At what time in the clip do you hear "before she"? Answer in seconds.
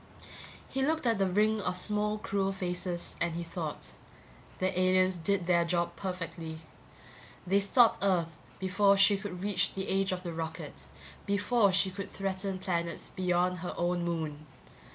8.57-9.15, 11.27-11.91